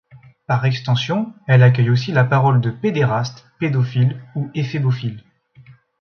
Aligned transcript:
Par 0.47 0.65
extension, 0.65 1.31
elle 1.45 1.61
accueille 1.61 1.91
aussi 1.91 2.11
la 2.11 2.23
parole 2.23 2.59
de 2.59 2.71
pédéraste, 2.71 3.45
pédophile 3.59 4.19
ou 4.33 4.49
éphébophile. 4.55 5.23